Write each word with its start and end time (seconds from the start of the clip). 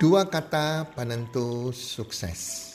Dua 0.00 0.24
kata 0.24 0.96
penentu 0.96 1.76
sukses. 1.76 2.72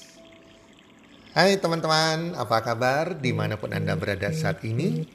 Hai 1.34 1.58
teman-teman, 1.58 2.38
apa 2.38 2.62
kabar 2.62 3.18
di 3.18 3.34
mana 3.34 3.58
pun 3.58 3.74
Anda 3.74 3.98
berada 3.98 4.30
saat 4.30 4.62
ini? 4.62 5.10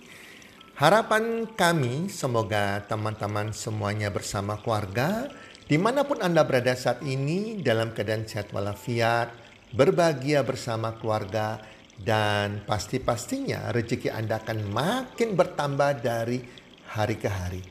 Harapan 0.75 1.47
kami 1.55 2.11
semoga 2.11 2.83
teman-teman 2.91 3.55
semuanya 3.55 4.11
bersama 4.11 4.59
keluarga 4.59 5.31
di 5.71 5.79
mana 5.79 6.03
pun 6.03 6.19
Anda 6.19 6.43
berada 6.43 6.75
saat 6.75 6.99
ini 7.07 7.63
dalam 7.63 7.95
keadaan 7.95 8.27
sehat 8.27 8.51
walafiat, 8.51 9.31
berbahagia 9.71 10.43
bersama 10.43 10.99
keluarga, 10.99 11.63
dan 11.95 12.67
pasti-pastinya 12.67 13.71
rezeki 13.71 14.11
Anda 14.11 14.43
akan 14.43 14.67
makin 14.67 15.39
bertambah 15.39 16.03
dari 16.03 16.43
hari 16.91 17.23
ke 17.23 17.31
hari. 17.31 17.63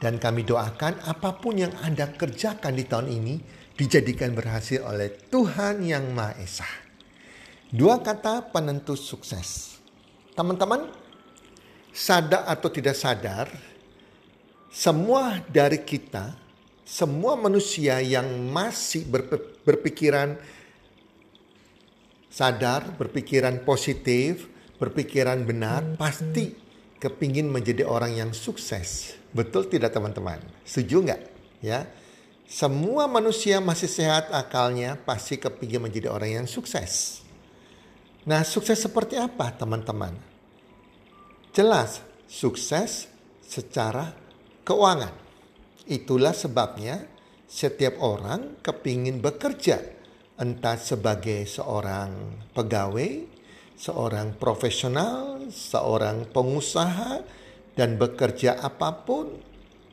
Dan 0.00 0.16
kami 0.16 0.48
doakan 0.48 0.96
apa 1.04 1.36
pun 1.44 1.60
yang 1.60 1.76
Anda 1.84 2.08
kerjakan 2.08 2.72
di 2.72 2.88
tahun 2.88 3.06
ini 3.12 3.34
dijadikan 3.82 4.30
berhasil 4.30 4.78
oleh 4.86 5.10
Tuhan 5.26 5.82
Yang 5.82 6.06
Maha 6.14 6.38
Esa. 6.38 6.70
Dua 7.66 7.98
kata 7.98 8.54
penentu 8.54 8.94
sukses. 8.94 9.74
Teman-teman, 10.38 10.86
sadar 11.90 12.46
atau 12.46 12.70
tidak 12.70 12.94
sadar, 12.94 13.50
semua 14.70 15.42
dari 15.50 15.82
kita, 15.82 16.30
semua 16.86 17.34
manusia 17.34 17.98
yang 17.98 18.24
masih 18.54 19.02
berpikiran 19.66 20.38
sadar, 22.30 22.86
berpikiran 22.94 23.66
positif, 23.66 24.46
berpikiran 24.78 25.42
benar, 25.42 25.98
pasti 25.98 26.54
kepingin 27.02 27.50
menjadi 27.50 27.82
orang 27.82 28.14
yang 28.14 28.30
sukses. 28.30 29.18
Betul 29.34 29.66
tidak 29.66 29.90
teman-teman? 29.90 30.38
Setuju 30.62 30.96
nggak? 31.02 31.22
Ya, 31.66 31.88
semua 32.52 33.08
manusia 33.08 33.64
masih 33.64 33.88
sehat 33.88 34.28
akalnya 34.28 35.00
pasti 35.00 35.40
kepingin 35.40 35.88
menjadi 35.88 36.12
orang 36.12 36.44
yang 36.44 36.48
sukses. 36.48 37.24
Nah, 38.28 38.44
sukses 38.44 38.76
seperti 38.76 39.16
apa 39.16 39.56
teman-teman? 39.56 40.12
Jelas, 41.56 42.04
sukses 42.28 43.08
secara 43.40 44.12
keuangan. 44.68 45.16
Itulah 45.88 46.36
sebabnya 46.36 47.08
setiap 47.48 47.96
orang 48.04 48.60
kepingin 48.60 49.24
bekerja. 49.24 49.80
Entah 50.36 50.76
sebagai 50.76 51.48
seorang 51.48 52.36
pegawai, 52.52 53.32
seorang 53.80 54.36
profesional, 54.36 55.48
seorang 55.48 56.28
pengusaha, 56.28 57.24
dan 57.72 57.96
bekerja 57.96 58.60
apa 58.60 58.92
pun 59.08 59.40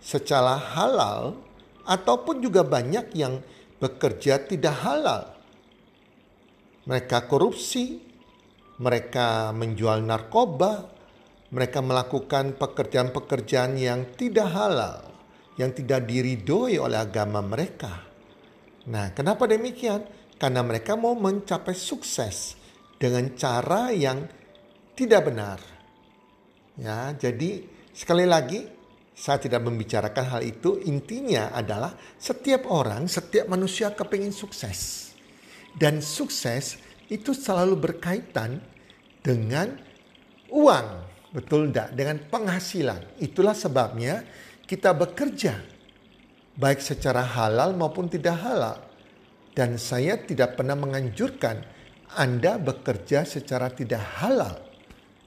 secara 0.04 0.60
halal 0.76 1.49
ataupun 1.90 2.46
juga 2.46 2.62
banyak 2.62 3.18
yang 3.18 3.42
bekerja 3.82 4.46
tidak 4.46 4.76
halal. 4.86 5.34
Mereka 6.86 7.26
korupsi, 7.26 7.98
mereka 8.78 9.50
menjual 9.50 10.06
narkoba, 10.06 10.86
mereka 11.50 11.82
melakukan 11.82 12.54
pekerjaan-pekerjaan 12.62 13.74
yang 13.82 14.14
tidak 14.14 14.54
halal, 14.54 15.02
yang 15.58 15.74
tidak 15.74 16.06
diridhoi 16.06 16.78
oleh 16.78 17.02
agama 17.02 17.42
mereka. 17.42 18.06
Nah, 18.90 19.12
kenapa 19.18 19.50
demikian? 19.50 20.06
Karena 20.40 20.64
mereka 20.64 20.96
mau 20.96 21.18
mencapai 21.18 21.76
sukses 21.76 22.56
dengan 22.96 23.34
cara 23.36 23.92
yang 23.92 24.24
tidak 24.96 25.30
benar. 25.30 25.60
Ya, 26.80 27.12
jadi 27.12 27.68
sekali 27.92 28.24
lagi 28.24 28.79
saya 29.20 29.36
tidak 29.36 29.68
membicarakan 29.68 30.26
hal 30.32 30.42
itu. 30.48 30.80
Intinya 30.88 31.52
adalah 31.52 31.92
setiap 32.16 32.72
orang, 32.72 33.04
setiap 33.12 33.52
manusia 33.52 33.92
kepingin 33.92 34.32
sukses. 34.32 35.12
Dan 35.76 36.00
sukses 36.00 36.80
itu 37.12 37.36
selalu 37.36 37.76
berkaitan 37.76 38.64
dengan 39.20 39.76
uang. 40.48 40.88
Betul 41.36 41.68
tidak? 41.68 42.00
Dengan 42.00 42.18
penghasilan. 42.32 43.20
Itulah 43.20 43.52
sebabnya 43.52 44.24
kita 44.64 44.96
bekerja. 44.96 45.68
Baik 46.56 46.80
secara 46.80 47.20
halal 47.20 47.76
maupun 47.76 48.08
tidak 48.08 48.40
halal. 48.40 48.80
Dan 49.52 49.76
saya 49.76 50.16
tidak 50.16 50.56
pernah 50.56 50.80
menganjurkan 50.80 51.60
Anda 52.16 52.56
bekerja 52.56 53.28
secara 53.28 53.68
tidak 53.68 54.00
halal. 54.24 54.64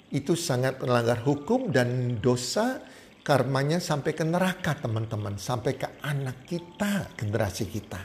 Itu 0.08 0.32
sangat 0.32 0.80
melanggar 0.80 1.20
hukum 1.28 1.68
dan 1.68 2.20
dosa 2.24 2.80
karmanya 3.22 3.78
sampai 3.78 4.12
ke 4.12 4.26
neraka 4.26 4.74
teman-teman, 4.74 5.38
sampai 5.38 5.78
ke 5.78 5.88
anak 6.02 6.46
kita, 6.46 7.14
generasi 7.14 7.70
kita. 7.70 8.02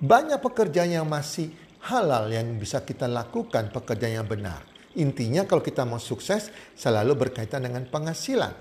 Banyak 0.00 0.40
pekerjaan 0.40 0.96
yang 0.96 1.08
masih 1.08 1.52
halal 1.84 2.32
yang 2.32 2.56
bisa 2.56 2.80
kita 2.84 3.04
lakukan, 3.04 3.68
pekerjaan 3.68 4.24
yang 4.24 4.28
benar. 4.28 4.64
Intinya 4.96 5.46
kalau 5.46 5.62
kita 5.62 5.86
mau 5.86 6.00
sukses 6.00 6.50
selalu 6.74 7.14
berkaitan 7.28 7.62
dengan 7.62 7.86
penghasilan. 7.86 8.52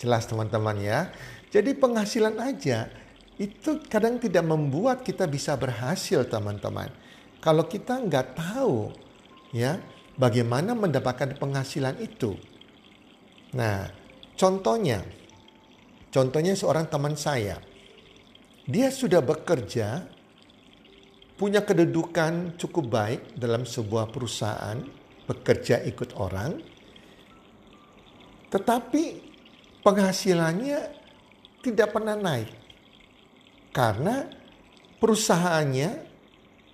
Jelas 0.00 0.26
teman-teman 0.26 0.76
ya. 0.80 1.12
Jadi 1.52 1.76
penghasilan 1.78 2.34
aja 2.42 2.90
itu 3.38 3.78
kadang 3.86 4.18
tidak 4.18 4.42
membuat 4.42 5.06
kita 5.06 5.30
bisa 5.30 5.54
berhasil 5.54 6.26
teman-teman. 6.26 6.90
Kalau 7.38 7.68
kita 7.68 8.02
nggak 8.02 8.34
tahu 8.34 8.90
ya 9.54 9.78
bagaimana 10.18 10.74
mendapatkan 10.74 11.38
penghasilan 11.38 12.00
itu. 12.02 12.34
Nah, 13.54 13.86
Contohnya, 14.34 14.98
contohnya 16.10 16.58
seorang 16.58 16.90
teman 16.90 17.14
saya, 17.14 17.62
dia 18.66 18.90
sudah 18.90 19.22
bekerja, 19.22 20.02
punya 21.38 21.62
kedudukan 21.62 22.58
cukup 22.58 22.84
baik 22.90 23.22
dalam 23.38 23.62
sebuah 23.62 24.10
perusahaan, 24.10 24.82
bekerja 25.30 25.86
ikut 25.86 26.18
orang, 26.18 26.58
tetapi 28.50 29.04
penghasilannya 29.86 30.80
tidak 31.62 31.94
pernah 31.94 32.18
naik 32.18 32.50
karena 33.70 34.26
perusahaannya 34.98 35.90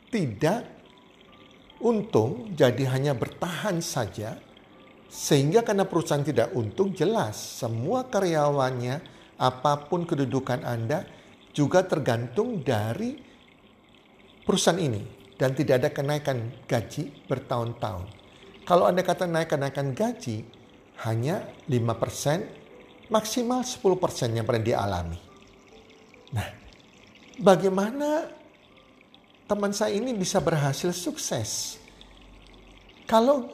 tidak 0.09 0.65
untung, 1.81 2.53
jadi 2.57 2.85
hanya 2.93 3.13
bertahan 3.17 3.81
saja 3.81 4.37
sehingga 5.11 5.67
karena 5.67 5.83
perusahaan 5.91 6.23
tidak 6.23 6.55
untung 6.55 6.95
jelas 6.95 7.35
semua 7.35 8.07
karyawannya 8.07 9.03
apa 9.43 9.91
pun 9.91 10.07
kedudukan 10.07 10.63
Anda 10.63 11.03
juga 11.51 11.83
tergantung 11.83 12.63
dari 12.63 13.19
perusahaan 14.47 14.79
ini 14.79 15.35
dan 15.35 15.51
tidak 15.59 15.83
ada 15.83 15.91
kenaikan 15.91 16.55
gaji 16.71 17.27
bertahun-tahun. 17.27 18.07
Kalau 18.63 18.87
Anda 18.87 19.03
kata 19.03 19.27
naik-kenaikan 19.27 19.99
gaji 19.99 20.47
hanya 21.03 21.43
5% 21.67 23.11
maksimal 23.11 23.67
10% 23.67 24.37
yang 24.37 24.47
pernah 24.47 24.63
dialami. 24.63 25.19
Nah, 26.31 26.49
bagaimana 27.43 28.31
teman 29.51 29.75
saya 29.75 29.99
ini 29.99 30.15
bisa 30.15 30.39
berhasil 30.39 30.95
sukses? 30.95 31.83
Kalau 33.11 33.51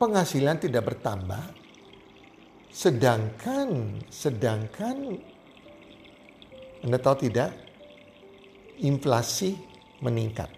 penghasilan 0.00 0.56
tidak 0.56 0.96
bertambah, 0.96 1.44
sedangkan 2.72 4.00
sedangkan 4.08 5.20
Anda 6.80 6.96
tahu 6.96 7.28
tidak, 7.28 7.52
inflasi 8.80 9.60
meningkat, 10.00 10.48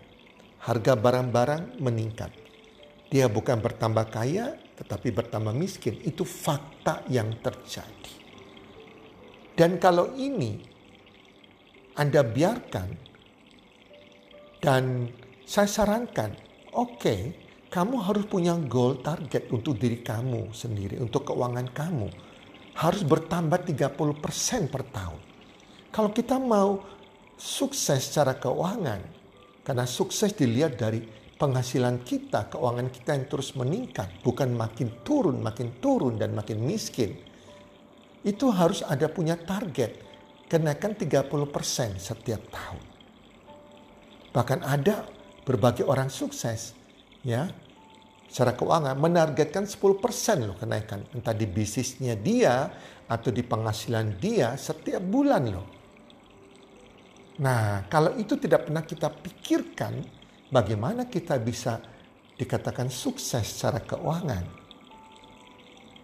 harga 0.62 0.94
barang-barang 0.94 1.82
meningkat. 1.82 2.30
Dia 3.10 3.26
bukan 3.26 3.58
bertambah 3.58 4.06
kaya, 4.06 4.54
tetapi 4.78 5.10
bertambah 5.10 5.50
miskin. 5.50 5.98
Itu 6.06 6.22
fakta 6.22 7.02
yang 7.10 7.42
terjadi. 7.42 8.14
Dan 9.58 9.82
kalau 9.82 10.14
ini 10.14 10.62
Anda 11.98 12.22
biarkan 12.22 12.88
dan 14.62 15.10
saya 15.44 15.68
sarankan, 15.68 16.38
oke, 16.72 16.96
okay, 16.96 17.41
kamu 17.72 18.04
harus 18.04 18.28
punya 18.28 18.52
goal 18.68 19.00
target 19.00 19.48
untuk 19.48 19.80
diri 19.80 20.04
kamu 20.04 20.52
sendiri, 20.52 21.00
untuk 21.00 21.32
keuangan 21.32 21.72
kamu. 21.72 22.12
Harus 22.76 23.00
bertambah 23.00 23.64
30% 23.64 24.68
per 24.68 24.84
tahun. 24.92 25.20
Kalau 25.88 26.12
kita 26.12 26.36
mau 26.36 26.84
sukses 27.40 28.12
secara 28.12 28.36
keuangan, 28.36 29.00
karena 29.64 29.88
sukses 29.88 30.36
dilihat 30.36 30.76
dari 30.76 31.00
penghasilan 31.40 32.04
kita, 32.04 32.52
keuangan 32.52 32.92
kita 32.92 33.16
yang 33.16 33.26
terus 33.32 33.56
meningkat, 33.56 34.20
bukan 34.20 34.52
makin 34.52 34.92
turun, 35.00 35.40
makin 35.40 35.72
turun 35.80 36.20
dan 36.20 36.36
makin 36.36 36.60
miskin. 36.60 37.16
Itu 38.20 38.52
harus 38.52 38.84
ada 38.84 39.08
punya 39.08 39.40
target, 39.40 39.96
kenaikan 40.44 40.92
30% 40.92 41.96
setiap 41.96 42.42
tahun. 42.52 42.84
Bahkan 44.32 44.60
ada 44.60 45.08
berbagai 45.48 45.88
orang 45.88 46.12
sukses 46.12 46.81
ya 47.22 47.50
secara 48.28 48.56
keuangan 48.56 48.96
menargetkan 48.96 49.68
10% 49.68 50.48
loh 50.48 50.56
kenaikan 50.56 51.04
entah 51.12 51.36
di 51.36 51.44
bisnisnya 51.44 52.16
dia 52.16 52.70
atau 53.06 53.28
di 53.28 53.44
penghasilan 53.44 54.16
dia 54.16 54.56
setiap 54.56 55.04
bulan 55.04 55.42
loh. 55.52 55.68
Nah, 57.42 57.88
kalau 57.88 58.16
itu 58.16 58.36
tidak 58.36 58.68
pernah 58.68 58.84
kita 58.84 59.08
pikirkan, 59.08 60.04
bagaimana 60.52 61.08
kita 61.08 61.40
bisa 61.40 61.80
dikatakan 62.36 62.92
sukses 62.92 63.44
secara 63.44 63.80
keuangan? 63.80 64.44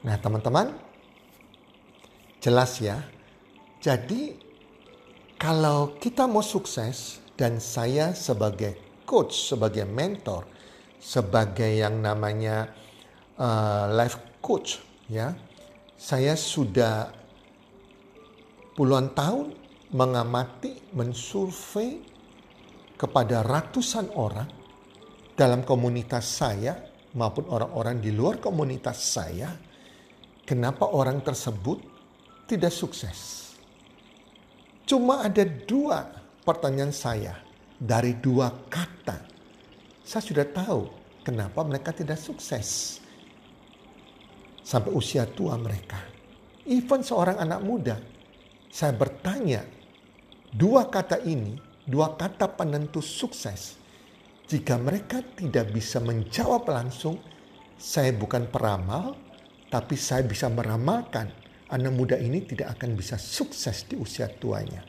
Nah, 0.04 0.16
teman-teman, 0.16 0.72
jelas 2.40 2.80
ya. 2.80 3.04
Jadi, 3.78 4.34
kalau 5.36 6.00
kita 6.00 6.24
mau 6.24 6.42
sukses, 6.42 7.20
dan 7.38 7.62
saya 7.62 8.10
sebagai 8.18 8.74
coach, 9.06 9.54
sebagai 9.54 9.86
mentor, 9.86 10.42
sebagai 10.98 11.70
yang 11.78 12.02
namanya 12.02 12.70
uh, 13.38 13.90
life 13.94 14.38
coach, 14.42 14.82
ya, 15.06 15.34
saya 15.98 16.34
sudah 16.34 17.10
puluhan 18.74 19.10
tahun 19.14 19.54
mengamati, 19.94 20.94
mensurvei 20.94 22.04
kepada 22.98 23.46
ratusan 23.46 24.10
orang 24.14 24.50
dalam 25.38 25.62
komunitas 25.62 26.26
saya 26.26 26.74
maupun 27.14 27.46
orang-orang 27.46 28.02
di 28.02 28.10
luar 28.10 28.42
komunitas 28.42 28.98
saya, 28.98 29.54
kenapa 30.42 30.90
orang 30.90 31.22
tersebut 31.22 31.78
tidak 32.50 32.74
sukses? 32.74 33.50
Cuma 34.88 35.22
ada 35.22 35.44
dua 35.44 36.04
pertanyaan 36.42 36.92
saya 36.92 37.38
dari 37.78 38.16
dua 38.18 38.50
kata. 38.66 39.37
Saya 40.08 40.24
sudah 40.24 40.48
tahu 40.48 40.88
kenapa 41.20 41.60
mereka 41.68 41.92
tidak 41.92 42.16
sukses 42.16 42.96
sampai 44.64 44.88
usia 44.96 45.28
tua 45.28 45.60
mereka. 45.60 46.00
Even 46.64 47.04
seorang 47.04 47.36
anak 47.36 47.60
muda, 47.60 48.00
saya 48.72 48.96
bertanya 48.96 49.68
dua 50.48 50.88
kata 50.88 51.20
ini, 51.28 51.60
dua 51.84 52.16
kata 52.16 52.48
penentu 52.56 53.04
sukses. 53.04 53.76
Jika 54.48 54.80
mereka 54.80 55.20
tidak 55.36 55.76
bisa 55.76 56.00
menjawab 56.00 56.64
langsung, 56.72 57.20
saya 57.76 58.08
bukan 58.16 58.48
peramal, 58.48 59.12
tapi 59.68 59.92
saya 59.92 60.24
bisa 60.24 60.48
meramalkan 60.48 61.28
anak 61.68 61.92
muda 61.92 62.16
ini 62.16 62.48
tidak 62.48 62.80
akan 62.80 62.96
bisa 62.96 63.20
sukses 63.20 63.84
di 63.84 64.00
usia 64.00 64.24
tuanya. 64.40 64.80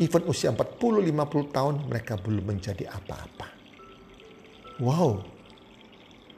Even 0.00 0.24
usia 0.24 0.48
40-50 0.48 1.52
tahun 1.52 1.74
mereka 1.92 2.16
belum 2.16 2.56
menjadi 2.56 2.88
apa-apa. 2.88 3.61
Wow. 4.80 5.24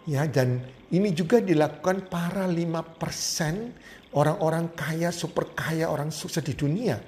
Ya 0.05 0.27
dan 0.27 0.65
ini 0.95 1.11
juga 1.11 1.41
dilakukan 1.41 2.07
para 2.07 2.47
5% 2.47 4.15
orang-orang 4.15 4.71
kaya, 4.73 5.11
super 5.11 5.51
kaya, 5.53 5.91
orang 5.91 6.15
sukses 6.15 6.45
di 6.45 6.55
dunia. 6.55 7.03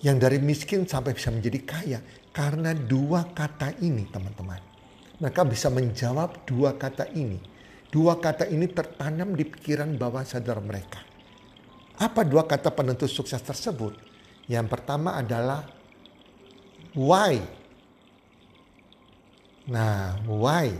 Yang 0.00 0.16
dari 0.18 0.38
miskin 0.40 0.88
sampai 0.88 1.14
bisa 1.14 1.30
menjadi 1.30 1.60
kaya. 1.62 1.98
Karena 2.30 2.72
dua 2.72 3.26
kata 3.30 3.74
ini 3.82 4.06
teman-teman. 4.06 4.62
Mereka 5.20 5.42
bisa 5.44 5.68
menjawab 5.68 6.48
dua 6.48 6.78
kata 6.78 7.10
ini. 7.12 7.36
Dua 7.90 8.16
kata 8.16 8.46
ini 8.48 8.70
tertanam 8.70 9.34
di 9.34 9.44
pikiran 9.44 9.98
bawah 9.98 10.24
sadar 10.24 10.62
mereka. 10.62 11.02
Apa 12.00 12.24
dua 12.24 12.48
kata 12.48 12.72
penentu 12.72 13.04
sukses 13.04 13.42
tersebut? 13.44 13.92
Yang 14.48 14.66
pertama 14.72 15.20
adalah 15.20 15.68
why. 16.96 17.59
Nah, 19.68 20.16
why? 20.24 20.72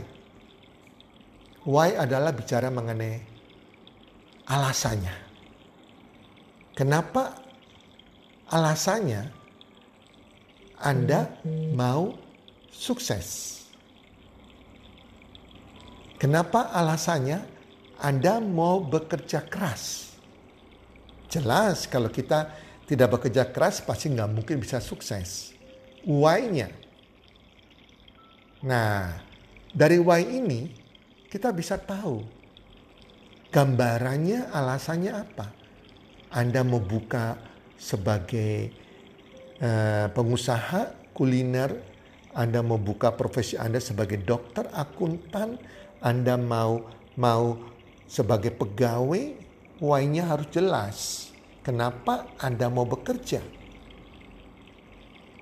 Why 1.61 1.93
adalah 1.93 2.33
bicara 2.33 2.73
mengenai 2.73 3.31
alasannya. 4.51 5.15
Kenapa 6.75 7.37
alasannya 8.51 9.31
Anda 10.81 11.29
mau 11.71 12.17
sukses? 12.73 13.59
Kenapa 16.17 16.73
alasannya 16.73 17.39
Anda 18.01 18.41
mau 18.41 18.81
bekerja 18.81 19.45
keras? 19.45 20.13
Jelas 21.31 21.87
kalau 21.87 22.11
kita 22.11 22.51
tidak 22.89 23.07
bekerja 23.15 23.47
keras 23.47 23.79
pasti 23.79 24.11
nggak 24.11 24.29
mungkin 24.35 24.59
bisa 24.59 24.83
sukses. 24.83 25.55
Why-nya. 26.03 26.80
Nah, 28.61 29.17
dari 29.73 29.97
why 29.97 30.21
ini 30.21 30.69
kita 31.25 31.49
bisa 31.49 31.81
tahu 31.81 32.21
gambarannya 33.49 34.53
alasannya 34.53 35.11
apa. 35.17 35.47
Anda 36.29 36.61
mau 36.61 36.77
buka 36.77 37.41
sebagai 37.73 38.69
uh, 39.57 40.13
pengusaha 40.13 41.11
kuliner, 41.17 41.73
Anda 42.37 42.61
mau 42.61 42.77
buka 42.77 43.17
profesi 43.17 43.57
Anda 43.57 43.81
sebagai 43.81 44.21
dokter, 44.21 44.69
akuntan, 44.77 45.57
Anda 45.97 46.37
mau 46.37 46.85
mau 47.17 47.57
sebagai 48.05 48.53
pegawai, 48.53 49.35
why-nya 49.81 50.29
harus 50.29 50.47
jelas. 50.53 50.97
Kenapa 51.65 52.29
Anda 52.37 52.69
mau 52.69 52.85
bekerja? 52.85 53.41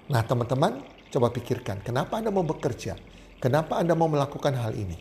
Nah, 0.07 0.23
teman-teman, 0.23 0.81
coba 1.11 1.29
pikirkan, 1.35 1.83
kenapa 1.83 2.17
Anda 2.17 2.31
mau 2.33 2.47
bekerja? 2.47 3.08
Kenapa 3.39 3.79
Anda 3.79 3.95
mau 3.95 4.11
melakukan 4.11 4.51
hal 4.55 4.75
ini? 4.75 4.99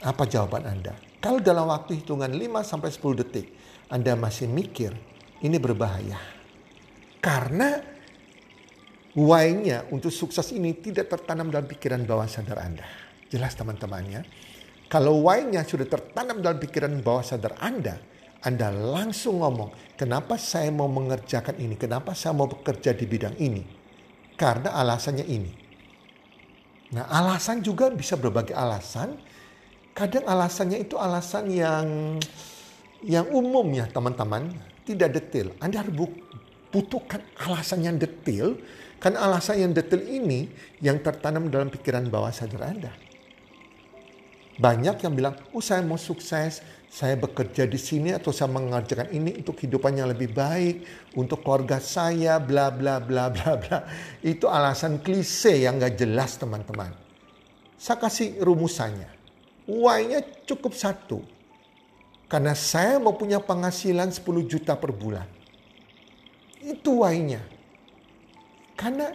Apa 0.00 0.24
jawaban 0.24 0.64
Anda? 0.64 0.96
Kalau 1.20 1.40
dalam 1.40 1.68
waktu 1.68 2.00
hitungan 2.00 2.32
5 2.32 2.64
sampai 2.64 2.88
10 2.92 3.20
detik 3.20 3.46
Anda 3.92 4.16
masih 4.16 4.48
mikir, 4.48 4.96
ini 5.44 5.56
berbahaya. 5.60 6.16
Karena 7.20 7.76
why-nya 9.12 9.84
untuk 9.92 10.12
sukses 10.12 10.52
ini 10.56 10.72
tidak 10.80 11.12
tertanam 11.12 11.52
dalam 11.52 11.68
pikiran 11.68 12.04
bawah 12.08 12.24
sadar 12.24 12.64
Anda. 12.64 12.88
Jelas 13.28 13.52
teman-temannya. 13.52 14.24
Kalau 14.88 15.20
why-nya 15.26 15.66
sudah 15.66 15.84
tertanam 15.84 16.40
dalam 16.40 16.56
pikiran 16.56 16.94
bawah 17.02 17.26
sadar 17.26 17.58
Anda, 17.60 17.98
anda 18.46 18.70
langsung 18.70 19.42
ngomong, 19.42 19.98
kenapa 19.98 20.38
saya 20.38 20.70
mau 20.70 20.86
mengerjakan 20.86 21.58
ini? 21.58 21.74
Kenapa 21.74 22.14
saya 22.14 22.30
mau 22.30 22.46
bekerja 22.46 22.94
di 22.94 23.02
bidang 23.02 23.34
ini? 23.42 23.66
Karena 24.38 24.70
alasannya 24.70 25.26
ini. 25.26 25.65
Nah 26.94 27.06
alasan 27.10 27.64
juga 27.64 27.90
bisa 27.90 28.14
berbagai 28.14 28.54
alasan. 28.54 29.18
Kadang 29.96 30.28
alasannya 30.28 30.84
itu 30.84 31.00
alasan 31.00 31.48
yang 31.50 31.86
yang 33.02 33.26
umum 33.32 33.66
ya 33.72 33.88
teman-teman. 33.90 34.52
Tidak 34.86 35.08
detail. 35.10 35.50
Anda 35.58 35.82
harus 35.82 35.94
butuhkan 36.70 37.24
alasan 37.42 37.82
yang 37.82 37.96
detail. 37.98 38.54
Karena 39.02 39.26
alasan 39.26 39.66
yang 39.66 39.72
detail 39.74 40.02
ini 40.02 40.46
yang 40.78 41.02
tertanam 41.02 41.50
dalam 41.50 41.68
pikiran 41.72 42.06
bawah 42.06 42.30
sadar 42.30 42.70
Anda. 42.70 43.05
Banyak 44.56 45.04
yang 45.04 45.12
bilang, 45.12 45.36
oh 45.52 45.60
saya 45.60 45.84
mau 45.84 46.00
sukses, 46.00 46.64
saya 46.88 47.12
bekerja 47.20 47.68
di 47.68 47.76
sini 47.76 48.16
atau 48.16 48.32
saya 48.32 48.48
mengerjakan 48.48 49.12
ini 49.12 49.36
untuk 49.36 49.60
kehidupannya 49.60 50.16
lebih 50.16 50.32
baik, 50.32 50.76
untuk 51.12 51.44
keluarga 51.44 51.76
saya, 51.76 52.40
bla 52.40 52.72
bla 52.72 52.96
bla 52.96 53.28
bla 53.28 53.60
bla. 53.60 53.78
Itu 54.24 54.48
alasan 54.48 55.04
klise 55.04 55.60
yang 55.60 55.76
gak 55.76 56.00
jelas 56.00 56.40
teman-teman. 56.40 56.88
Saya 57.76 58.00
kasih 58.00 58.40
rumusannya. 58.40 59.12
Why-nya 59.68 60.24
cukup 60.48 60.72
satu. 60.72 61.20
Karena 62.26 62.56
saya 62.56 62.96
mau 62.96 63.12
punya 63.12 63.38
penghasilan 63.44 64.08
10 64.08 64.24
juta 64.48 64.72
per 64.80 64.90
bulan. 64.96 65.28
Itu 66.64 67.04
why-nya. 67.04 67.44
Karena 68.72 69.12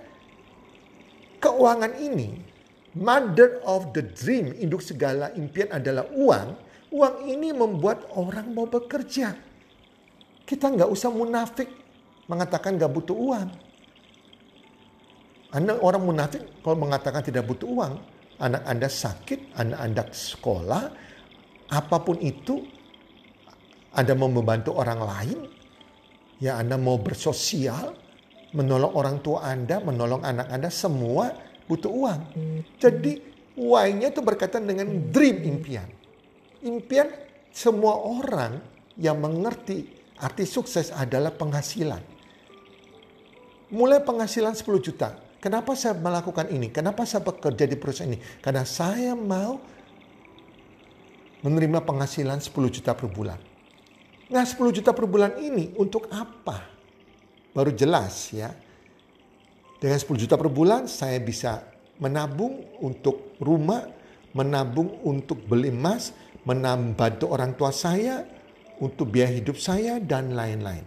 keuangan 1.42 1.98
ini, 1.98 2.51
mother 2.98 3.64
of 3.64 3.96
the 3.96 4.04
dream, 4.04 4.52
induk 4.58 4.84
segala 4.84 5.32
impian 5.36 5.72
adalah 5.72 6.08
uang 6.12 6.72
Uang 6.92 7.24
ini 7.24 7.56
membuat 7.56 8.04
orang 8.20 8.52
mau 8.52 8.68
bekerja. 8.68 9.32
Kita 10.44 10.68
nggak 10.68 10.92
usah 10.92 11.08
munafik 11.08 11.72
mengatakan 12.28 12.76
nggak 12.76 12.92
butuh 12.92 13.16
uang. 13.16 13.50
Anda 15.56 15.80
orang 15.80 16.04
munafik 16.04 16.44
kalau 16.60 16.84
mengatakan 16.84 17.24
tidak 17.24 17.48
butuh 17.48 17.68
uang, 17.68 17.94
anak 18.44 18.64
Anda 18.68 18.92
sakit, 18.92 19.56
anak 19.56 19.80
Anda 19.80 20.04
sekolah, 20.12 20.84
apa 21.72 21.98
pun 22.04 22.20
itu, 22.20 22.60
Anda 23.96 24.12
mau 24.12 24.28
membantu 24.28 24.76
orang 24.76 25.00
lain, 25.00 25.40
ya 26.44 26.60
Anda 26.60 26.76
mau 26.76 27.00
bersosial, 27.00 27.96
menolong 28.52 28.92
orang 29.00 29.18
tua 29.24 29.48
Anda, 29.48 29.80
menolong 29.80 30.28
anak 30.28 30.48
Anda, 30.52 30.68
semua 30.68 31.32
butuh 31.72 31.88
uang. 31.88 32.22
Jadi 32.76 33.24
why-nya 33.56 34.12
itu 34.12 34.20
berkaitan 34.20 34.68
dengan 34.68 34.92
dream 35.08 35.40
impian. 35.48 35.88
Impian 36.68 37.08
semua 37.56 37.96
orang 37.96 38.60
yang 39.00 39.16
mengerti 39.24 39.88
arti 40.20 40.44
sukses 40.44 40.92
adalah 40.92 41.32
penghasilan. 41.32 42.04
Mulai 43.72 44.04
penghasilan 44.04 44.52
10 44.52 44.68
juta. 44.84 45.16
Kenapa 45.40 45.74
saya 45.74 45.96
melakukan 45.96 46.52
ini? 46.52 46.70
Kenapa 46.70 47.08
saya 47.08 47.24
bekerja 47.24 47.66
di 47.66 47.80
perusahaan 47.80 48.12
ini? 48.12 48.20
Karena 48.44 48.68
saya 48.68 49.16
mau 49.16 49.58
menerima 51.42 51.82
penghasilan 51.82 52.38
10 52.38 52.52
juta 52.70 52.94
per 52.94 53.10
bulan. 53.10 53.40
Nah 54.30 54.44
10 54.46 54.60
juta 54.76 54.94
per 54.94 55.10
bulan 55.10 55.40
ini 55.42 55.74
untuk 55.80 56.12
apa? 56.14 56.68
Baru 57.56 57.74
jelas 57.74 58.30
ya. 58.30 58.54
Dengan 59.82 59.98
10 59.98 60.14
juta 60.14 60.38
per 60.38 60.46
bulan 60.54 60.86
saya 60.86 61.18
bisa 61.18 61.66
menabung 61.98 62.78
untuk 62.86 63.34
rumah, 63.42 63.82
menabung 64.38 65.02
untuk 65.02 65.42
beli 65.42 65.74
emas, 65.74 66.14
menambah 66.46 67.26
orang 67.26 67.58
tua 67.58 67.74
saya, 67.74 68.22
untuk 68.78 69.10
biaya 69.10 69.34
hidup 69.34 69.58
saya, 69.58 69.98
dan 69.98 70.38
lain-lain. 70.38 70.86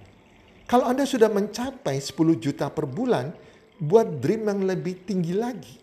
Kalau 0.70 0.86
Anda 0.86 1.02
sudah 1.10 1.26
mencapai 1.26 1.98
10 1.98 2.38
juta 2.38 2.70
per 2.70 2.86
bulan, 2.86 3.34
buat 3.82 4.22
dream 4.22 4.46
yang 4.46 4.62
lebih 4.62 5.02
tinggi 5.02 5.34
lagi. 5.34 5.74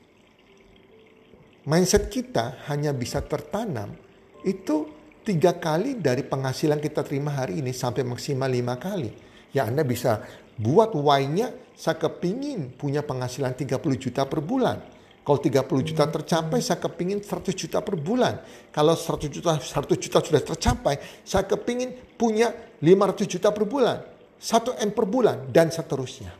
Mindset 1.67 2.07
kita 2.07 2.63
hanya 2.71 2.95
bisa 2.95 3.21
tertanam 3.21 3.93
itu 4.41 4.89
tiga 5.21 5.53
kali 5.53 5.99
dari 6.01 6.25
penghasilan 6.25 6.81
kita 6.81 7.05
terima 7.05 7.29
hari 7.37 7.61
ini 7.61 7.69
sampai 7.69 8.01
maksimal 8.01 8.49
lima 8.49 8.79
kali. 8.81 9.13
Ya 9.53 9.69
Anda 9.69 9.85
bisa 9.85 10.25
buat 10.59 10.95
why-nya 10.95 11.53
saya 11.77 11.97
kepingin 11.97 12.75
punya 12.75 13.01
penghasilan 13.01 13.55
30 13.55 13.77
juta 13.97 14.27
per 14.27 14.41
bulan. 14.43 14.81
Kalau 15.21 15.37
30 15.37 15.85
juta 15.85 16.09
tercapai, 16.09 16.59
saya 16.65 16.81
kepingin 16.81 17.21
100 17.21 17.53
juta 17.53 17.77
per 17.85 17.93
bulan. 17.93 18.41
Kalau 18.73 18.97
100 18.97 19.29
juta, 19.29 19.53
100 19.61 20.01
juta 20.01 20.17
sudah 20.17 20.41
tercapai, 20.41 20.97
saya 21.21 21.45
kepingin 21.45 21.93
punya 22.17 22.49
500 22.81 23.29
juta 23.29 23.53
per 23.53 23.69
bulan. 23.69 24.01
1 24.41 24.81
M 24.81 24.89
per 24.89 25.05
bulan, 25.05 25.45
dan 25.53 25.69
seterusnya. 25.69 26.33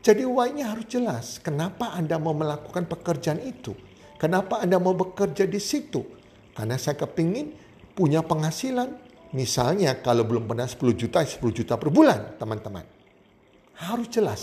Jadi 0.00 0.24
why-nya 0.24 0.72
harus 0.72 0.88
jelas. 0.88 1.36
Kenapa 1.44 1.92
Anda 1.92 2.16
mau 2.16 2.32
melakukan 2.32 2.88
pekerjaan 2.88 3.44
itu? 3.44 3.76
Kenapa 4.16 4.64
Anda 4.64 4.80
mau 4.80 4.96
bekerja 4.96 5.44
di 5.44 5.60
situ? 5.60 6.00
Karena 6.56 6.80
saya 6.80 6.96
kepingin 6.96 7.52
punya 7.92 8.24
penghasilan. 8.24 9.03
Misalnya 9.34 9.98
kalau 9.98 10.22
belum 10.22 10.46
pernah 10.46 10.64
10 10.64 10.94
juta, 10.94 11.26
10 11.26 11.42
juta 11.50 11.74
per 11.74 11.90
bulan 11.90 12.38
teman-teman. 12.38 12.86
Harus 13.74 14.06
jelas. 14.06 14.42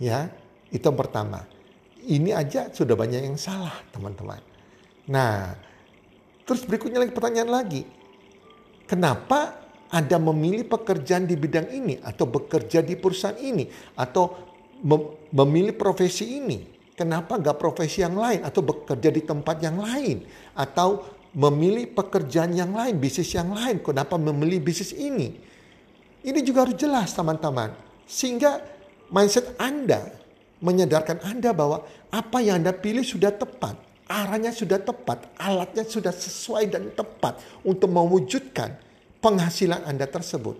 Ya, 0.00 0.32
itu 0.72 0.80
yang 0.80 0.96
pertama. 0.96 1.44
Ini 2.00 2.32
aja 2.32 2.72
sudah 2.72 2.96
banyak 2.96 3.20
yang 3.20 3.36
salah 3.36 3.76
teman-teman. 3.92 4.40
Nah, 5.12 5.52
terus 6.48 6.64
berikutnya 6.64 7.04
lagi 7.04 7.12
pertanyaan 7.12 7.52
lagi. 7.52 7.84
Kenapa 8.88 9.60
Anda 9.92 10.16
memilih 10.16 10.64
pekerjaan 10.64 11.28
di 11.28 11.36
bidang 11.36 11.68
ini 11.68 12.00
atau 12.00 12.24
bekerja 12.24 12.80
di 12.80 12.96
perusahaan 12.96 13.36
ini 13.36 13.68
atau 14.00 14.40
memilih 15.36 15.76
profesi 15.76 16.40
ini? 16.40 16.64
Kenapa 16.96 17.36
nggak 17.36 17.60
profesi 17.60 18.00
yang 18.00 18.16
lain 18.16 18.40
atau 18.40 18.64
bekerja 18.64 19.12
di 19.12 19.20
tempat 19.20 19.56
yang 19.60 19.76
lain 19.76 20.24
atau 20.56 21.19
memilih 21.34 21.90
pekerjaan 21.94 22.50
yang 22.54 22.74
lain, 22.74 22.98
bisnis 22.98 23.30
yang 23.34 23.54
lain? 23.54 23.78
Kenapa 23.82 24.18
memilih 24.18 24.58
bisnis 24.58 24.90
ini? 24.94 25.38
Ini 26.20 26.40
juga 26.42 26.66
harus 26.66 26.76
jelas 26.76 27.14
teman-teman. 27.14 27.72
Sehingga 28.04 28.60
mindset 29.08 29.54
Anda 29.56 30.10
menyadarkan 30.60 31.24
Anda 31.24 31.54
bahwa 31.56 31.86
apa 32.12 32.38
yang 32.42 32.60
Anda 32.60 32.74
pilih 32.74 33.06
sudah 33.06 33.32
tepat. 33.32 33.78
Arahnya 34.10 34.50
sudah 34.50 34.82
tepat, 34.82 35.30
alatnya 35.38 35.86
sudah 35.86 36.10
sesuai 36.10 36.66
dan 36.66 36.90
tepat 36.90 37.38
untuk 37.62 37.86
mewujudkan 37.94 38.74
penghasilan 39.22 39.86
Anda 39.86 40.10
tersebut. 40.10 40.58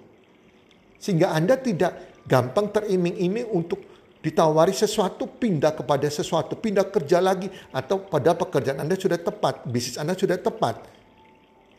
Sehingga 1.03 1.35
Anda 1.35 1.59
tidak 1.59 2.23
gampang 2.31 2.71
teriming-iming 2.71 3.51
untuk 3.51 3.90
ditawari 4.21 4.77
sesuatu, 4.77 5.25
pindah 5.25 5.73
kepada 5.73 6.05
sesuatu, 6.13 6.57
pindah 6.57 6.89
kerja 6.93 7.25
lagi, 7.25 7.49
atau 7.73 8.05
pada 8.05 8.37
pekerjaan 8.37 8.85
Anda 8.85 8.97
sudah 8.97 9.17
tepat, 9.17 9.65
bisnis 9.65 9.97
Anda 9.97 10.13
sudah 10.13 10.37
tepat. 10.37 10.85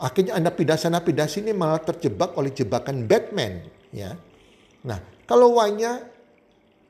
Akhirnya 0.01 0.33
Anda 0.33 0.50
pindah 0.50 0.77
sana, 0.81 1.05
pindah 1.05 1.29
sini 1.29 1.53
malah 1.53 1.86
terjebak 1.86 2.33
oleh 2.33 2.50
jebakan 2.50 3.05
Batman. 3.05 3.62
Ya. 3.93 4.17
Nah, 4.81 4.98
kalau 5.29 5.62
why-nya 5.62 6.01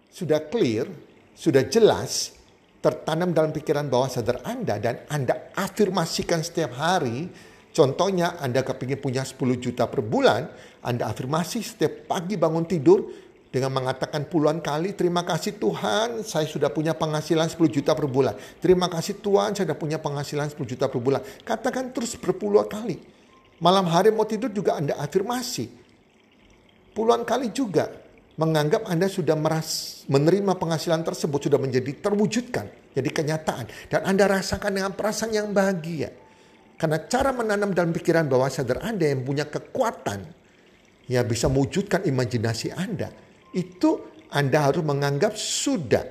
sudah 0.08 0.48
clear, 0.48 0.88
sudah 1.36 1.68
jelas 1.68 2.32
tertanam 2.80 3.36
dalam 3.36 3.52
pikiran 3.52 3.92
bawah 3.92 4.08
sadar 4.08 4.40
Anda 4.48 4.80
dan 4.80 5.04
Anda 5.12 5.52
afirmasikan 5.54 6.40
setiap 6.40 6.80
hari. 6.80 7.28
Contohnya 7.72 8.36
Anda 8.40 8.64
kepingin 8.64 9.00
punya 9.00 9.24
10 9.24 9.60
juta 9.60 9.88
per 9.88 10.04
bulan, 10.04 10.48
Anda 10.84 11.08
afirmasi 11.08 11.64
setiap 11.64 12.08
pagi 12.08 12.36
bangun 12.36 12.68
tidur 12.68 13.08
dengan 13.52 13.68
mengatakan 13.76 14.32
puluhan 14.32 14.64
kali, 14.64 14.96
terima 14.96 15.28
kasih 15.28 15.60
Tuhan 15.60 16.24
saya 16.24 16.48
sudah 16.48 16.72
punya 16.72 16.96
penghasilan 16.96 17.52
10 17.52 17.60
juta 17.68 17.92
per 17.92 18.08
bulan. 18.08 18.40
Terima 18.64 18.88
kasih 18.88 19.20
Tuhan 19.20 19.52
saya 19.52 19.68
sudah 19.68 19.76
punya 19.76 20.00
penghasilan 20.00 20.48
10 20.56 20.64
juta 20.64 20.88
per 20.88 21.04
bulan. 21.04 21.20
Katakan 21.44 21.92
terus 21.92 22.16
berpuluh 22.16 22.64
kali. 22.64 22.96
Malam 23.60 23.92
hari 23.92 24.08
mau 24.16 24.24
tidur 24.24 24.56
juga 24.56 24.80
Anda 24.80 24.96
afirmasi. 24.96 25.68
Puluhan 26.96 27.28
kali 27.28 27.52
juga 27.52 27.92
menganggap 28.40 28.88
Anda 28.88 29.12
sudah 29.12 29.36
meras, 29.36 30.02
menerima 30.08 30.56
penghasilan 30.56 31.04
tersebut 31.04 31.52
sudah 31.52 31.60
menjadi 31.60 31.92
terwujudkan, 32.00 32.72
jadi 32.96 33.10
kenyataan 33.12 33.68
dan 33.92 34.02
Anda 34.08 34.32
rasakan 34.32 34.80
dengan 34.80 34.96
perasaan 34.96 35.36
yang 35.36 35.52
bahagia. 35.52 36.08
Karena 36.80 37.04
cara 37.04 37.36
menanam 37.36 37.76
dalam 37.76 37.92
pikiran 37.92 38.26
bawah 38.32 38.48
sadar 38.48 38.82
Anda 38.82 39.12
yang 39.12 39.28
punya 39.28 39.46
kekuatan 39.46 40.24
ya 41.06 41.22
bisa 41.22 41.52
mewujudkan 41.52 42.08
imajinasi 42.08 42.74
Anda. 42.74 43.31
Itu 43.52 44.24
Anda 44.32 44.72
harus 44.72 44.84
menganggap 44.84 45.36
sudah 45.36 46.04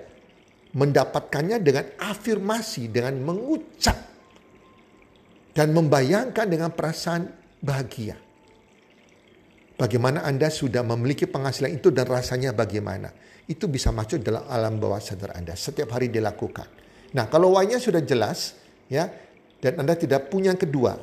mendapatkannya 0.77 1.59
dengan 1.59 1.85
afirmasi, 1.99 2.93
dengan 2.93 3.19
mengucap 3.25 3.97
dan 5.51 5.75
membayangkan 5.75 6.47
dengan 6.47 6.71
perasaan 6.71 7.27
bahagia. 7.59 8.17
Bagaimana 9.81 10.29
Anda 10.29 10.53
sudah 10.53 10.85
memiliki 10.85 11.25
penghasilan 11.25 11.81
itu 11.81 11.89
dan 11.89 12.05
rasanya 12.05 12.53
bagaimana. 12.53 13.11
Itu 13.49 13.67
bisa 13.67 13.91
masuk 13.91 14.21
dalam 14.21 14.45
alam 14.47 14.77
bawah 14.77 15.01
sadar 15.01 15.35
Anda. 15.35 15.57
Setiap 15.57 15.97
hari 15.97 16.13
dilakukan. 16.13 16.69
Nah 17.17 17.27
kalau 17.27 17.57
why-nya 17.57 17.81
sudah 17.81 18.05
jelas 18.05 18.55
ya 18.87 19.09
dan 19.59 19.81
Anda 19.81 19.97
tidak 19.97 20.29
punya 20.29 20.53
yang 20.53 20.61
kedua. 20.61 21.01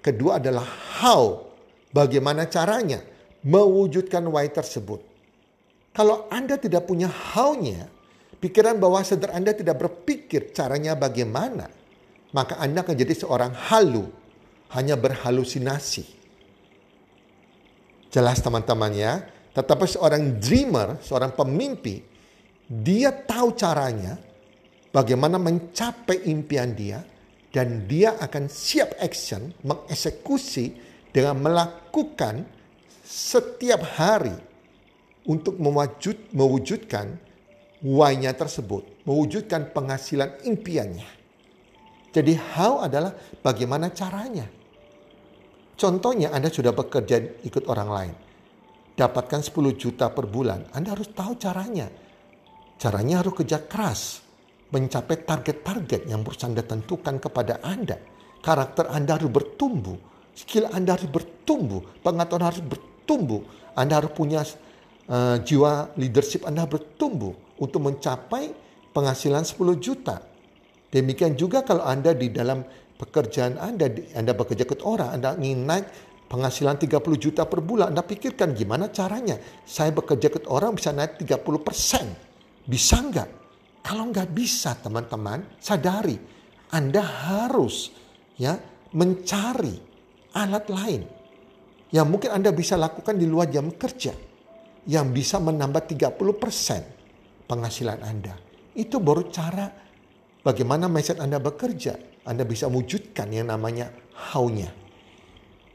Kedua 0.00 0.40
adalah 0.40 0.64
how. 0.98 1.52
Bagaimana 1.94 2.50
caranya 2.50 2.98
mewujudkan 3.46 4.26
why 4.26 4.50
tersebut. 4.50 5.13
Kalau 5.94 6.26
Anda 6.26 6.58
tidak 6.58 6.90
punya 6.90 7.06
how-nya, 7.06 7.86
pikiran 8.42 8.82
bawah 8.82 9.06
sadar 9.06 9.30
Anda 9.30 9.54
tidak 9.54 9.78
berpikir 9.78 10.50
caranya 10.50 10.98
bagaimana, 10.98 11.70
maka 12.34 12.58
Anda 12.58 12.82
akan 12.82 12.98
jadi 12.98 13.14
seorang 13.14 13.54
halu, 13.70 14.10
hanya 14.74 14.98
berhalusinasi. 14.98 16.02
Jelas 18.10 18.42
teman-teman 18.42 18.90
ya. 18.90 19.22
Tetapi 19.54 19.86
seorang 19.86 20.42
dreamer, 20.42 20.98
seorang 20.98 21.30
pemimpi, 21.30 22.02
dia 22.66 23.14
tahu 23.14 23.54
caranya 23.54 24.18
bagaimana 24.90 25.38
mencapai 25.38 26.26
impian 26.26 26.74
dia 26.74 27.06
dan 27.54 27.86
dia 27.86 28.18
akan 28.18 28.50
siap 28.50 28.98
action 28.98 29.54
mengeksekusi 29.62 30.74
dengan 31.14 31.38
melakukan 31.38 32.42
setiap 33.06 33.78
hari 33.94 34.53
untuk 35.24 35.56
mewujud, 35.56 36.32
mewujudkan 36.36 37.16
why-nya 37.84 38.32
tersebut, 38.36 39.04
mewujudkan 39.04 39.72
penghasilan 39.72 40.40
impiannya. 40.44 41.08
Jadi 42.14 42.32
how 42.54 42.84
adalah 42.84 43.10
bagaimana 43.42 43.90
caranya. 43.90 44.46
Contohnya 45.74 46.30
Anda 46.30 46.48
sudah 46.48 46.70
bekerja 46.70 47.42
ikut 47.42 47.66
orang 47.66 47.90
lain. 47.90 48.14
Dapatkan 48.94 49.42
10 49.42 49.74
juta 49.74 50.06
per 50.14 50.30
bulan. 50.30 50.70
Anda 50.70 50.94
harus 50.94 51.10
tahu 51.10 51.34
caranya. 51.34 51.90
Caranya 52.78 53.26
harus 53.26 53.34
kerja 53.34 53.58
keras. 53.66 54.22
Mencapai 54.70 55.26
target-target 55.26 56.06
yang 56.06 56.22
harus 56.22 56.38
Anda 56.46 56.62
tentukan 56.62 57.18
kepada 57.18 57.58
Anda. 57.66 57.98
Karakter 58.38 58.86
Anda 58.94 59.18
harus 59.18 59.34
bertumbuh. 59.34 59.98
Skill 60.30 60.70
Anda 60.70 60.94
harus 60.94 61.10
bertumbuh. 61.10 61.82
Pengetahuan 62.06 62.54
harus 62.54 62.62
bertumbuh. 62.62 63.42
Anda 63.74 63.98
harus 63.98 64.14
punya 64.14 64.46
uh, 65.08 65.36
jiwa 65.40 65.92
leadership 65.98 66.46
Anda 66.48 66.64
bertumbuh 66.64 67.58
untuk 67.60 67.80
mencapai 67.84 68.52
penghasilan 68.94 69.44
10 69.44 69.58
juta. 69.80 70.22
Demikian 70.88 71.34
juga 71.34 71.66
kalau 71.66 71.82
Anda 71.82 72.14
di 72.14 72.30
dalam 72.30 72.62
pekerjaan 72.94 73.58
Anda, 73.58 73.90
Anda 74.14 74.32
bekerja 74.32 74.64
ke 74.64 74.78
orang, 74.86 75.18
Anda 75.18 75.34
ingin 75.34 75.66
naik 75.66 75.86
penghasilan 76.30 76.78
30 76.78 77.02
juta 77.18 77.42
per 77.50 77.60
bulan, 77.60 77.90
Anda 77.90 78.06
pikirkan 78.06 78.54
gimana 78.54 78.88
caranya. 78.94 79.36
Saya 79.66 79.90
bekerja 79.90 80.30
ke 80.30 80.46
orang 80.46 80.78
bisa 80.78 80.94
naik 80.94 81.18
30 81.18 81.66
persen. 81.66 82.06
Bisa 82.64 83.02
nggak? 83.02 83.28
Kalau 83.84 84.08
nggak 84.08 84.30
bisa 84.32 84.78
teman-teman, 84.78 85.60
sadari. 85.60 86.16
Anda 86.74 87.02
harus 87.02 87.92
ya 88.34 88.56
mencari 88.94 89.74
alat 90.34 90.66
lain 90.66 91.02
yang 91.94 92.10
mungkin 92.10 92.34
Anda 92.34 92.50
bisa 92.50 92.74
lakukan 92.74 93.14
di 93.14 93.26
luar 93.30 93.46
jam 93.46 93.70
kerja 93.70 94.33
yang 94.84 95.12
bisa 95.12 95.40
menambah 95.40 95.88
30 95.88 96.20
persen 96.36 96.84
penghasilan 97.48 98.00
Anda. 98.04 98.36
Itu 98.76 99.00
baru 99.00 99.32
cara 99.32 99.72
bagaimana 100.44 100.88
mindset 100.88 101.20
Anda 101.20 101.40
bekerja. 101.40 101.96
Anda 102.24 102.44
bisa 102.48 102.68
wujudkan 102.68 103.32
yang 103.32 103.52
namanya 103.52 103.92
how-nya. 104.32 104.72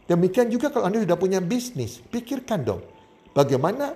Demikian 0.09 0.49
juga 0.49 0.73
kalau 0.73 0.89
Anda 0.89 1.05
sudah 1.05 1.17
punya 1.17 1.37
bisnis, 1.37 2.01
pikirkan 2.01 2.65
dong 2.65 2.81
bagaimana 3.33 3.93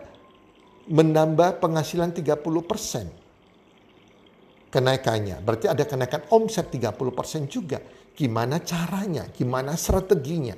menambah 0.90 1.62
penghasilan 1.64 2.12
30% 2.14 4.74
kenaikannya. 4.74 5.38
Berarti 5.42 5.68
ada 5.70 5.86
kenaikan 5.86 6.22
omset 6.34 6.74
30% 6.74 7.46
juga. 7.46 7.78
Gimana 8.14 8.62
caranya? 8.62 9.26
Gimana 9.30 9.78
strateginya? 9.78 10.54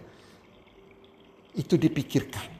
Itu 1.56 1.80
dipikirkan. 1.80 2.55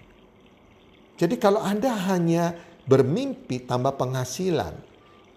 Jadi 1.16 1.36
kalau 1.40 1.64
Anda 1.64 1.96
hanya 2.12 2.52
bermimpi 2.86 3.64
tambah 3.64 3.96
penghasilan 3.96 4.76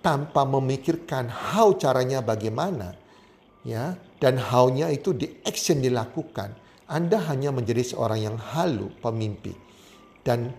tanpa 0.02 0.42
memikirkan 0.42 1.30
how 1.30 1.74
caranya 1.74 2.22
bagaimana, 2.22 2.94
ya, 3.62 3.94
dan 4.18 4.38
how-nya 4.38 4.90
itu 4.90 5.14
di 5.14 5.26
action 5.46 5.78
dilakukan, 5.78 6.54
Anda 6.90 7.22
hanya 7.30 7.54
menjadi 7.54 7.94
seorang 7.94 8.20
yang 8.20 8.36
halu, 8.36 8.90
pemimpi. 8.98 9.54
Dan 10.26 10.50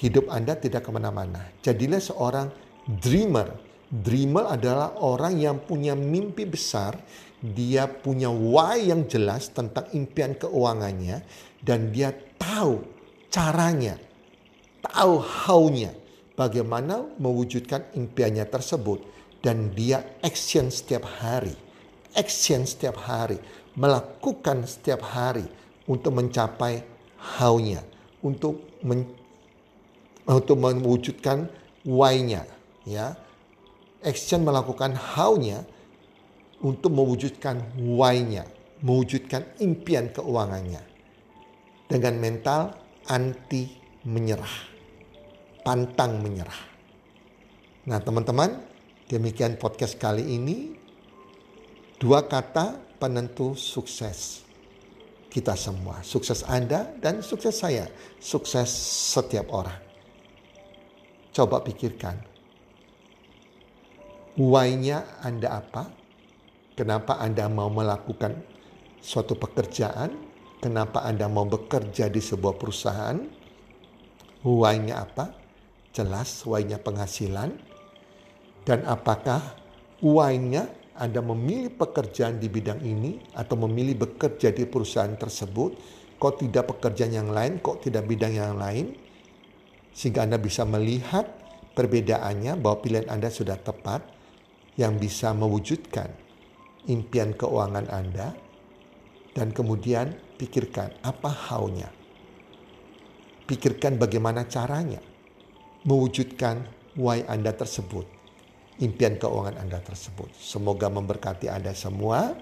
hidup 0.00 0.32
Anda 0.32 0.56
tidak 0.56 0.88
ke 0.88 0.90
mana-mana. 0.90 1.52
Jadilah 1.60 2.00
seorang 2.00 2.48
dreamer. 2.88 3.52
Dreamer 3.92 4.56
adalah 4.56 4.96
orang 5.04 5.36
yang 5.36 5.60
punya 5.68 5.92
mimpi 5.92 6.48
besar, 6.48 6.96
dia 7.44 7.84
punya 7.84 8.32
why 8.32 8.88
yang 8.88 9.04
jelas 9.04 9.52
tentang 9.52 9.84
impian 9.92 10.32
keuangannya, 10.32 11.20
dan 11.60 11.92
dia 11.92 12.08
tahu 12.40 12.80
caranya, 13.28 14.00
tahu 14.82 15.22
how-nya, 15.22 15.94
bagaimana 16.34 17.06
mewujudkan 17.16 17.86
impiannya 17.94 18.44
tersebut. 18.46 19.00
Dan 19.42 19.74
dia 19.74 20.06
action 20.22 20.70
setiap 20.70 21.02
hari, 21.02 21.54
action 22.14 22.62
setiap 22.62 22.94
hari, 22.94 23.42
melakukan 23.74 24.62
setiap 24.62 25.02
hari 25.02 25.42
untuk 25.90 26.14
mencapai 26.14 26.86
how-nya, 27.18 27.82
untuk 28.22 28.62
men, 28.86 29.02
untuk 30.22 30.62
mewujudkan 30.62 31.50
why-nya, 31.82 32.46
ya. 32.86 33.18
Action 34.02 34.46
melakukan 34.46 34.94
how-nya 34.94 35.66
untuk 36.62 36.94
mewujudkan 36.94 37.58
why-nya, 37.78 38.46
mewujudkan 38.82 39.42
impian 39.58 40.10
keuangannya. 40.14 40.82
Dengan 41.90 42.14
mental 42.18 42.78
anti 43.10 43.66
menyerah. 44.06 44.71
Pantang 45.62 46.18
menyerah. 46.18 46.58
Nah 47.86 48.02
teman-teman, 48.02 48.62
demikian 49.06 49.54
podcast 49.58 49.94
kali 49.94 50.22
ini. 50.26 50.74
Dua 52.02 52.26
kata 52.26 52.82
penentu 52.98 53.54
sukses. 53.54 54.42
Kita 55.30 55.54
semua, 55.54 56.02
sukses 56.02 56.42
Anda 56.44 56.90
dan 56.98 57.22
sukses 57.22 57.56
saya, 57.58 57.86
sukses 58.18 58.68
setiap 59.14 59.48
orang. 59.54 59.78
Coba 61.32 61.64
pikirkan, 61.64 62.20
why-nya 64.36 65.22
Anda 65.24 65.62
apa? 65.62 65.88
Kenapa 66.76 67.16
Anda 67.22 67.48
mau 67.48 67.72
melakukan 67.72 68.44
suatu 69.00 69.38
pekerjaan? 69.38 70.12
Kenapa 70.60 71.02
Anda 71.02 71.26
mau 71.32 71.48
bekerja 71.48 72.12
di 72.12 72.20
sebuah 72.20 72.54
perusahaan? 72.60 73.18
Why-nya 74.44 75.00
apa? 75.00 75.41
Jelas 75.92 76.48
why-nya 76.48 76.80
penghasilan. 76.80 77.52
Dan 78.64 78.88
apakah 78.88 79.60
why-nya 80.00 80.72
Anda 80.96 81.20
memilih 81.20 81.76
pekerjaan 81.76 82.40
di 82.40 82.48
bidang 82.48 82.80
ini 82.80 83.20
atau 83.36 83.60
memilih 83.68 84.08
bekerja 84.08 84.56
di 84.56 84.64
perusahaan 84.64 85.12
tersebut? 85.12 85.76
Kok 86.16 86.34
tidak 86.40 86.72
pekerjaan 86.76 87.12
yang 87.12 87.28
lain? 87.28 87.60
Kok 87.60 87.84
tidak 87.84 88.08
bidang 88.08 88.32
yang 88.32 88.56
lain? 88.56 88.96
Sehingga 89.92 90.24
Anda 90.24 90.40
bisa 90.40 90.64
melihat 90.64 91.28
perbedaannya 91.76 92.56
bahwa 92.56 92.80
pilihan 92.80 93.12
Anda 93.12 93.28
sudah 93.28 93.60
tepat 93.60 94.00
yang 94.80 94.96
bisa 94.96 95.36
mewujudkan 95.36 96.08
impian 96.88 97.36
keuangan 97.36 97.92
Anda 97.92 98.32
dan 99.36 99.52
kemudian 99.52 100.16
pikirkan 100.40 101.04
apa 101.04 101.28
how-nya. 101.28 101.92
Pikirkan 103.44 104.00
bagaimana 104.00 104.48
caranya 104.48 105.11
mewujudkan 105.82 106.62
why 106.94 107.26
Anda 107.26 107.50
tersebut, 107.50 108.06
impian 108.78 109.18
keuangan 109.18 109.58
Anda 109.58 109.82
tersebut. 109.82 110.30
Semoga 110.38 110.86
memberkati 110.86 111.50
Anda 111.50 111.74
semua 111.74 112.38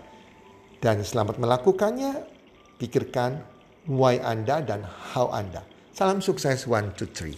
dan 0.85 1.01
selamat 1.01 1.41
melakukannya. 1.41 2.29
Pikirkan 2.81 3.45
why 3.89 4.21
Anda 4.21 4.65
dan 4.65 4.85
how 4.85 5.33
Anda. 5.33 5.65
Salam 5.93 6.25
sukses 6.25 6.65
one, 6.65 6.93
two, 6.97 7.09
three. 7.09 7.37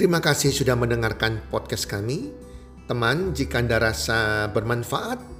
Terima 0.00 0.16
kasih 0.16 0.48
sudah 0.48 0.80
mendengarkan 0.80 1.44
podcast 1.52 1.84
kami. 1.84 2.32
Teman, 2.88 3.36
jika 3.36 3.60
Anda 3.60 3.76
rasa 3.76 4.48
bermanfaat 4.48 5.39